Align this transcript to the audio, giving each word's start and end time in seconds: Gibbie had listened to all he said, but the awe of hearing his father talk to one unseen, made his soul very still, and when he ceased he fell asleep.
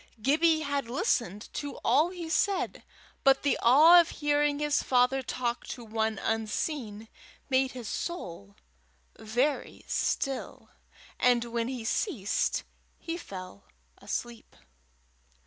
Gibbie 0.19 0.61
had 0.61 0.89
listened 0.89 1.47
to 1.53 1.77
all 1.85 2.09
he 2.09 2.27
said, 2.27 2.83
but 3.23 3.43
the 3.43 3.55
awe 3.61 3.99
of 4.01 4.09
hearing 4.09 4.57
his 4.57 4.81
father 4.81 5.21
talk 5.21 5.63
to 5.67 5.85
one 5.85 6.17
unseen, 6.17 7.07
made 7.51 7.73
his 7.73 7.87
soul 7.87 8.55
very 9.19 9.85
still, 9.85 10.71
and 11.19 11.45
when 11.45 11.67
he 11.67 11.85
ceased 11.85 12.63
he 12.97 13.15
fell 13.15 13.65
asleep. 13.99 14.55